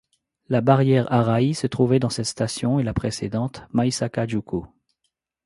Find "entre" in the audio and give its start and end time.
2.03-2.11